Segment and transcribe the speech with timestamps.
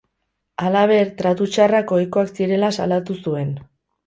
[0.63, 3.55] Halaber, tratu txarrak ohikoak zirela salatu zuen.